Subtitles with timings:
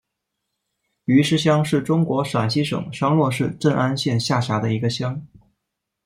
[1.05, 5.27] 余师乡是中国陕西省商洛市镇安县下辖的一个乡。